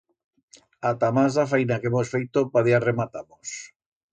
[0.91, 3.57] A tamas d'a faina que hemos feito, pa días rematamos!